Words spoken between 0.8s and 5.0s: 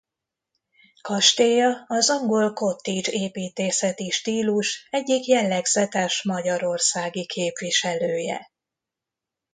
Kastélya az angol cottage építészeti stílus